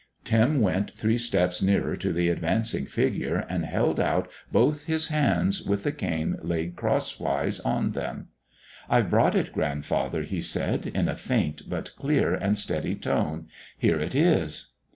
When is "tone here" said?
12.95-13.99